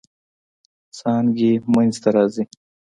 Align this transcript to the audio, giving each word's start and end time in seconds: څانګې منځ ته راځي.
څانګې 0.97 1.51
منځ 1.73 1.95
ته 2.01 2.09
راځي. 2.15 2.43